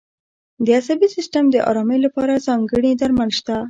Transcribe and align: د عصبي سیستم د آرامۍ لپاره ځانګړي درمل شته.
د 0.65 0.67
عصبي 0.77 1.07
سیستم 1.15 1.43
د 1.51 1.55
آرامۍ 1.69 1.99
لپاره 2.05 2.43
ځانګړي 2.47 2.91
درمل 3.01 3.29
شته. 3.37 3.55